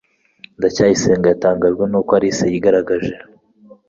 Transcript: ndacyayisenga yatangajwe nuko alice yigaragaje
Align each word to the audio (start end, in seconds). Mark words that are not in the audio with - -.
ndacyayisenga 0.57 1.25
yatangajwe 1.29 1.83
nuko 1.87 2.11
alice 2.17 2.45
yigaragaje 2.53 3.13